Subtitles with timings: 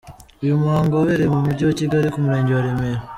[0.43, 3.01] Uyu muhango wabereye mu mujyi wa Kigali ku murenge wa Remera.